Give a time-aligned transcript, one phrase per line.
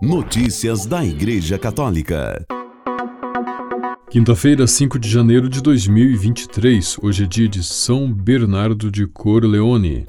[0.00, 2.46] Notícias da Igreja Católica.
[4.08, 6.98] Quinta-feira, 5 de janeiro de 2023.
[7.02, 10.06] Hoje é dia de São Bernardo de Corleone.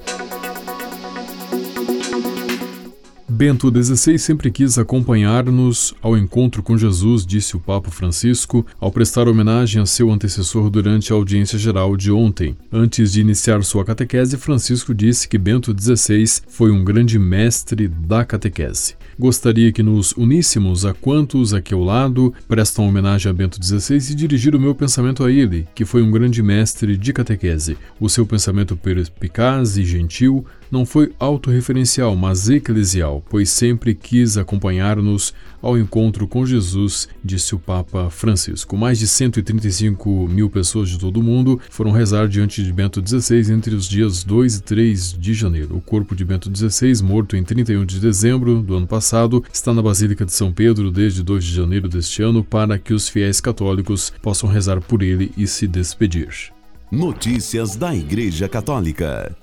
[3.28, 9.26] Bento XVI sempre quis acompanhar-nos ao encontro com Jesus, disse o Papa Francisco, ao prestar
[9.26, 12.56] homenagem a seu antecessor durante a audiência geral de ontem.
[12.70, 18.24] Antes de iniciar sua catequese, Francisco disse que Bento XVI foi um grande mestre da
[18.24, 18.99] catequese.
[19.18, 24.14] Gostaria que nos uníssemos a quantos aqui ao lado prestam homenagem a Bento XVI e
[24.14, 27.76] dirigir o meu pensamento a ele, que foi um grande mestre de catequese.
[27.98, 35.34] O seu pensamento perspicaz e gentil não foi autorreferencial, mas eclesial, pois sempre quis acompanhar-nos
[35.60, 38.76] ao encontro com Jesus, disse o Papa Francisco.
[38.76, 43.52] Mais de 135 mil pessoas de todo o mundo foram rezar diante de Bento XVI
[43.52, 45.76] entre os dias 2 e 3 de janeiro.
[45.76, 49.82] O corpo de Bento XVI, morto em 31 de dezembro do ano passado, está na
[49.82, 54.12] Basílica de São Pedro desde 2 de janeiro deste ano para que os fiéis católicos
[54.22, 56.52] possam rezar por ele e se despedir.
[56.90, 59.36] Notícias da Igreja Católica.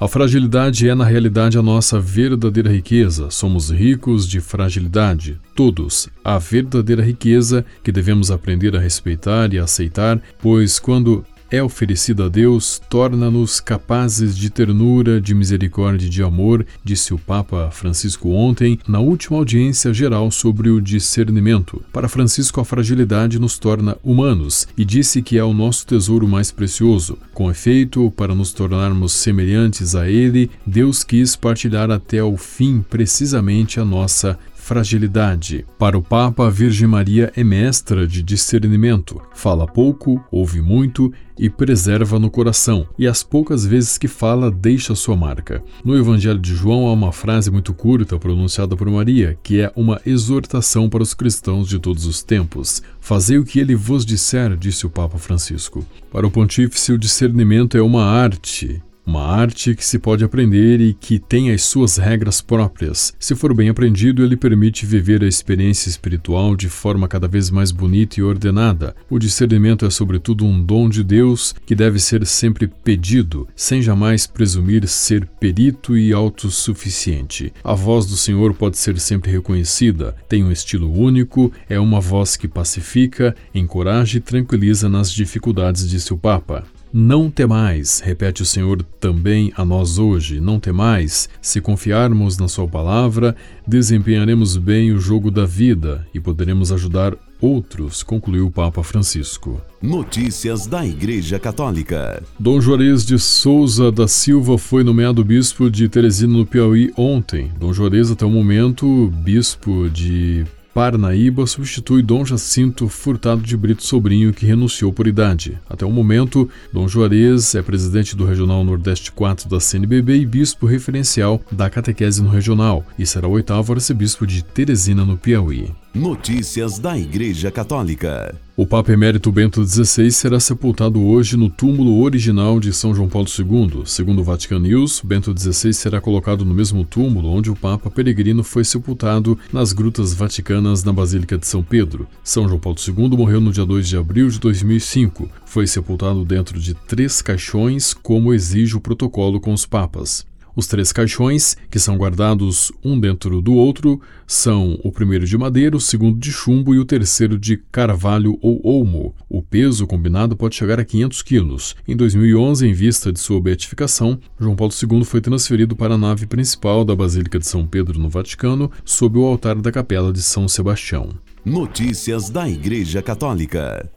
[0.00, 3.30] A fragilidade é, na realidade, a nossa verdadeira riqueza.
[3.30, 6.08] Somos ricos de fragilidade, todos.
[6.24, 12.28] A verdadeira riqueza que devemos aprender a respeitar e aceitar, pois quando é oferecida a
[12.28, 18.78] Deus torna-nos capazes de ternura, de misericórdia e de amor, disse o Papa Francisco ontem,
[18.86, 21.82] na última audiência geral sobre o discernimento.
[21.92, 26.50] Para Francisco, a fragilidade nos torna humanos e disse que é o nosso tesouro mais
[26.50, 27.18] precioso.
[27.34, 33.80] Com efeito, para nos tornarmos semelhantes a Ele, Deus quis partilhar até o fim precisamente
[33.80, 34.38] a nossa
[34.70, 35.66] fragilidade.
[35.76, 39.20] Para o Papa, a Virgem Maria é mestra de discernimento.
[39.34, 44.94] Fala pouco, ouve muito e preserva no coração, e as poucas vezes que fala, deixa
[44.94, 45.60] sua marca.
[45.84, 50.00] No Evangelho de João há uma frase muito curta pronunciada por Maria, que é uma
[50.06, 52.80] exortação para os cristãos de todos os tempos.
[53.00, 55.84] Fazei o que ele vos disser, disse o Papa Francisco.
[56.12, 60.94] Para o pontífice, o discernimento é uma arte uma arte que se pode aprender e
[60.94, 63.12] que tem as suas regras próprias.
[63.18, 67.72] Se for bem aprendido, ele permite viver a experiência espiritual de forma cada vez mais
[67.72, 68.94] bonita e ordenada.
[69.10, 74.28] O discernimento é, sobretudo, um dom de Deus que deve ser sempre pedido, sem jamais
[74.28, 77.52] presumir ser perito e autossuficiente.
[77.64, 82.36] A voz do Senhor pode ser sempre reconhecida, tem um estilo único, é uma voz
[82.36, 86.64] que pacifica, encoraja e tranquiliza nas dificuldades, disse o Papa.
[86.92, 92.66] Não temais, repete o Senhor também a nós hoje, não temais, se confiarmos na Sua
[92.66, 99.60] palavra, desempenharemos bem o jogo da vida e poderemos ajudar outros, concluiu o Papa Francisco.
[99.80, 102.22] Notícias da Igreja Católica.
[102.38, 107.52] Dom Juarez de Souza da Silva foi nomeado bispo de Teresina no Piauí ontem.
[107.58, 114.32] Dom Juarez, até o momento, bispo de Parnaíba substitui Dom Jacinto Furtado de Brito Sobrinho,
[114.32, 115.58] que renunciou por idade.
[115.68, 120.66] Até o momento, Dom Juarez é presidente do Regional Nordeste 4 da CNBB e bispo
[120.66, 125.72] referencial da catequese no regional, e será o oitavo arcebispo de Teresina, no Piauí.
[125.94, 128.36] Notícias da Igreja Católica.
[128.56, 133.26] O Papa Emérito Bento XVI será sepultado hoje no túmulo original de São João Paulo
[133.26, 133.82] II.
[133.86, 138.44] Segundo o Vatican News, Bento XVI será colocado no mesmo túmulo onde o Papa Peregrino
[138.44, 142.06] foi sepultado nas Grutas Vaticanas na Basílica de São Pedro.
[142.22, 145.28] São João Paulo II morreu no dia 2 de abril de 2005.
[145.44, 150.29] Foi sepultado dentro de três caixões, como exige o protocolo com os papas.
[150.54, 155.76] Os três caixões, que são guardados um dentro do outro, são o primeiro de madeira,
[155.76, 159.14] o segundo de chumbo e o terceiro de carvalho ou olmo.
[159.28, 161.76] O peso combinado pode chegar a 500 quilos.
[161.86, 166.26] Em 2011, em vista de sua beatificação, João Paulo II foi transferido para a nave
[166.26, 170.48] principal da Basílica de São Pedro, no Vaticano, sob o altar da Capela de São
[170.48, 171.10] Sebastião.
[171.44, 173.90] Notícias da Igreja Católica.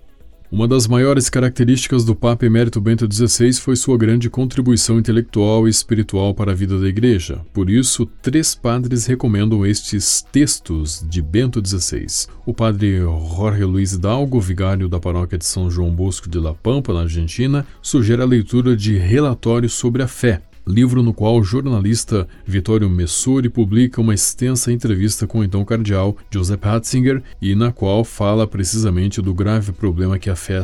[0.54, 5.72] Uma das maiores características do Papa Emérito Bento XVI foi sua grande contribuição intelectual e
[5.72, 7.42] espiritual para a vida da Igreja.
[7.52, 12.28] Por isso, três padres recomendam estes textos de Bento XVI.
[12.46, 16.94] O padre Jorge Luiz Hidalgo, vigário da paróquia de São João Bosco de La Pampa,
[16.94, 22.28] na Argentina, sugere a leitura de Relatórios sobre a Fé, livro no qual o jornalista
[22.46, 28.04] Vittorio Messori publica uma extensa entrevista com o então cardeal Joseph Ratzinger e na qual
[28.04, 30.62] fala precisamente do grave problema que a fé,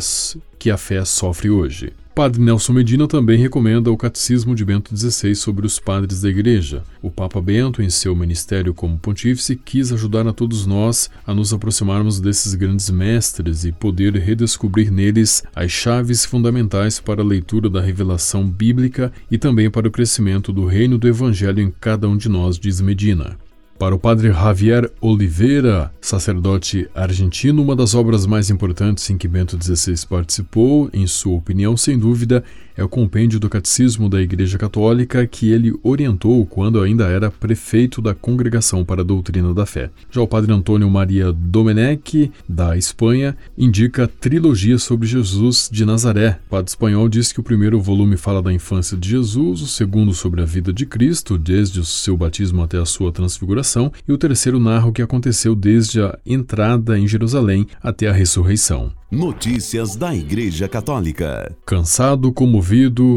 [0.57, 1.93] que a fé sofre hoje.
[2.19, 6.83] Padre Nelson Medina também recomenda o Catecismo de Bento XVI sobre os padres da Igreja.
[7.01, 11.53] O Papa Bento, em seu ministério como pontífice, quis ajudar a todos nós a nos
[11.53, 17.79] aproximarmos desses grandes mestres e poder redescobrir neles as chaves fundamentais para a leitura da
[17.79, 22.27] revelação bíblica e também para o crescimento do reino do Evangelho em cada um de
[22.27, 23.37] nós, diz Medina.
[23.79, 29.57] Para o padre Javier Oliveira, sacerdote argentino, uma das obras mais importantes em que Bento
[29.57, 32.43] XVI participou, em sua opinião, sem dúvida,
[32.79, 38.01] é o compêndio do Catecismo da Igreja Católica que ele orientou quando ainda era prefeito
[38.01, 39.89] da Congregação para a Doutrina da Fé.
[40.09, 46.39] Já o padre Antônio Maria Domenech, da Espanha, indica a trilogia sobre Jesus de Nazaré.
[46.47, 50.13] O padre espanhol diz que o primeiro volume fala da infância de Jesus, o segundo
[50.13, 54.17] sobre a vida de Cristo, desde o seu batismo até a sua transfiguração e o
[54.17, 58.93] terceiro narra o que aconteceu desde a entrada em Jerusalém até a ressurreição.
[59.11, 61.51] Notícias da Igreja Católica.
[61.65, 62.68] Cansado, comovido,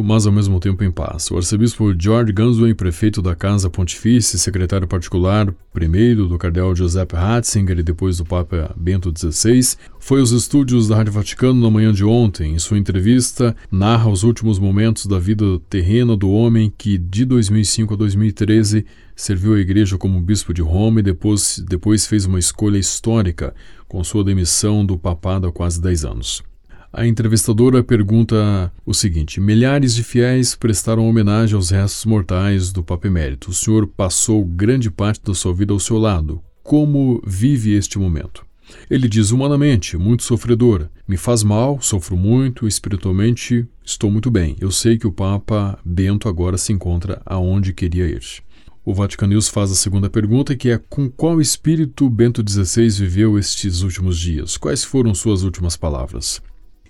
[0.05, 1.31] mas ao mesmo tempo em paz.
[1.31, 7.79] O arcebispo George Gansway, prefeito da Casa Pontifícia, secretário particular, primeiro do cardeal Giuseppe Ratzinger
[7.79, 12.05] e depois do Papa Bento XVI, foi aos estúdios da Rádio Vaticano na manhã de
[12.05, 12.55] ontem.
[12.55, 17.95] Em sua entrevista, narra os últimos momentos da vida terrena do homem que, de 2005
[17.95, 22.79] a 2013, serviu a igreja como bispo de Roma e depois, depois fez uma escolha
[22.79, 23.55] histórica
[23.87, 26.52] com sua demissão do papado há quase 10 anos.
[26.95, 33.07] A entrevistadora pergunta o seguinte: Milhares de fiéis prestaram homenagem aos restos mortais do Papa
[33.07, 33.51] Emérito.
[33.51, 36.43] O senhor passou grande parte da sua vida ao seu lado.
[36.63, 38.45] Como vive este momento?
[38.91, 40.91] Ele diz humanamente, muito sofredora.
[41.09, 44.55] Me faz mal, sofro muito, espiritualmente estou muito bem.
[44.61, 48.23] Eu sei que o Papa Bento agora se encontra aonde queria ir.
[48.85, 53.39] O Vatican News faz a segunda pergunta, que é com qual espírito Bento XVI viveu
[53.39, 54.59] estes últimos dias?
[54.59, 56.43] Quais foram suas últimas palavras?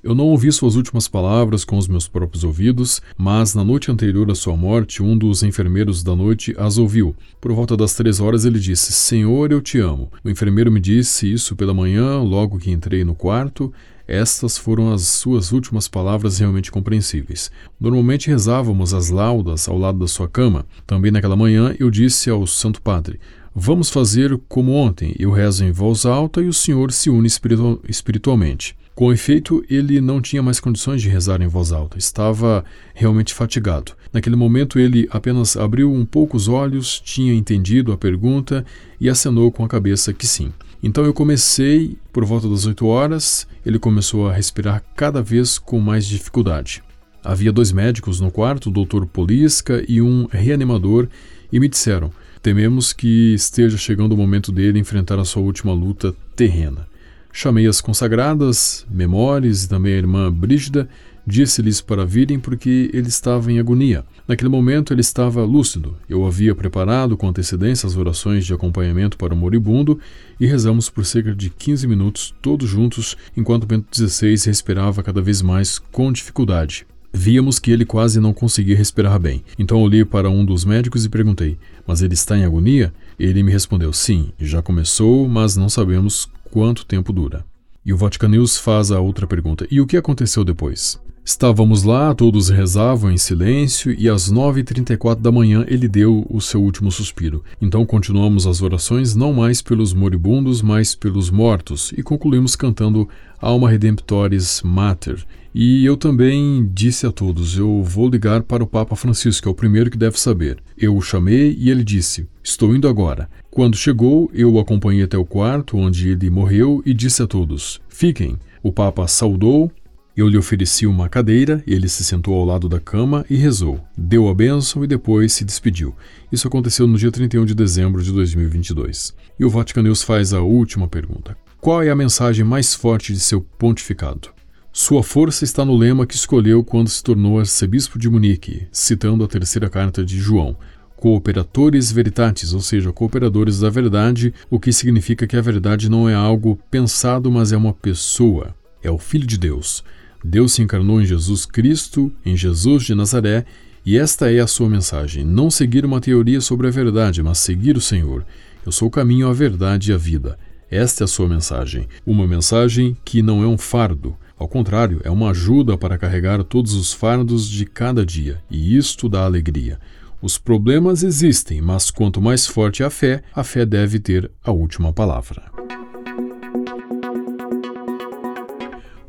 [0.03, 4.29] Eu não ouvi suas últimas palavras com os meus próprios ouvidos, mas na noite anterior
[4.33, 7.15] à sua morte, um dos enfermeiros da noite as ouviu.
[7.41, 10.11] Por volta das três horas, ele disse: Senhor, eu te amo.
[10.25, 13.73] O enfermeiro me disse isso pela manhã, logo que entrei no quarto.
[14.09, 17.53] Estas foram as suas últimas palavras realmente compreensíveis.
[17.81, 20.67] Normalmente rezávamos as laudas ao lado da sua cama.
[20.85, 23.21] Também naquela manhã eu disse ao Santo Padre:
[23.55, 25.15] Vamos fazer como ontem.
[25.17, 28.77] Eu rezo em voz alta e o Senhor se une espiritualmente.
[28.95, 32.63] Com efeito, ele não tinha mais condições de rezar em voz alta, estava
[32.95, 33.93] realmente fatigado.
[34.13, 38.67] Naquele momento, ele apenas abriu um pouco os olhos, tinha entendido a pergunta
[39.01, 40.53] e acenou com a cabeça que sim.
[40.83, 45.81] Então eu comecei, por volta das 8 horas, ele começou a respirar cada vez com
[45.81, 46.83] mais dificuldade.
[47.25, 49.07] Havia dois médicos no quarto, o Dr.
[49.07, 51.09] Polisca e um reanimador,
[51.51, 52.13] e me disseram:
[52.43, 56.92] tememos que esteja chegando o momento dele enfrentar a sua última luta terrena.
[57.33, 60.89] Chamei as consagradas, Memórias e também a irmã Brígida,
[61.27, 64.05] disse-lhes para virem porque ele estava em agonia.
[64.29, 65.97] Naquele momento ele estava lúcido.
[66.09, 69.99] Eu havia preparado com antecedência as orações de acompanhamento para o moribundo
[70.39, 75.41] e rezamos por cerca de 15 minutos, todos juntos, enquanto Bento XVI respirava cada vez
[75.41, 76.87] mais com dificuldade.
[77.15, 79.45] Víamos que ele quase não conseguia respirar bem.
[79.59, 82.93] Então olhei para um dos médicos e perguntei: Mas ele está em agonia?
[83.19, 87.47] Ele me respondeu: Sim, já começou, mas não sabemos quanto tempo dura.
[87.83, 91.01] E o Vatican News faz a outra pergunta: E o que aconteceu depois?
[91.25, 96.61] Estávamos lá, todos rezavam em silêncio e às 9h34 da manhã ele deu o seu
[96.61, 97.45] último suspiro.
[97.61, 103.09] Então continuamos as orações não mais pelos moribundos, mas pelos mortos e concluímos cantando
[103.41, 105.25] Alma Redemptoris Mater.
[105.55, 109.55] E eu também disse a todos: eu vou ligar para o Papa Francisco, é o
[109.55, 110.59] primeiro que deve saber.
[110.77, 113.31] Eu o chamei e ele disse: Estou indo agora.
[113.49, 117.81] Quando chegou, eu o acompanhei até o quarto onde ele morreu e disse a todos:
[117.89, 118.39] Fiquem.
[118.65, 119.73] O Papa saudou,
[120.15, 124.29] eu lhe ofereci uma cadeira, ele se sentou ao lado da cama e rezou, deu
[124.29, 125.95] a bênção e depois se despediu.
[126.31, 129.15] Isso aconteceu no dia 31 de dezembro de 2022.
[129.41, 133.21] E o Vatican News faz a última pergunta: Qual é a mensagem mais forte de
[133.21, 134.29] seu pontificado?
[134.71, 139.29] Sua força está no lema que escolheu quando se tornou arcebispo de Munique, citando a
[139.29, 140.57] terceira carta de João.
[140.97, 146.15] Cooperatores veritatis, ou seja, cooperadores da verdade, o que significa que a verdade não é
[146.15, 149.83] algo pensado, mas é uma pessoa, é o Filho de Deus.
[150.25, 153.45] Deus se encarnou em Jesus Cristo, em Jesus de Nazaré,
[153.85, 157.77] e esta é a sua mensagem: não seguir uma teoria sobre a verdade, mas seguir
[157.77, 158.25] o Senhor.
[158.65, 160.39] Eu sou o caminho, a verdade e a vida.
[160.71, 161.89] Esta é a sua mensagem.
[162.07, 164.17] Uma mensagem que não é um fardo.
[164.39, 169.09] Ao contrário, é uma ajuda para carregar todos os fardos de cada dia, e isto
[169.09, 169.79] dá alegria.
[170.23, 174.93] Os problemas existem, mas quanto mais forte a fé, a fé deve ter a última
[174.93, 175.52] palavra.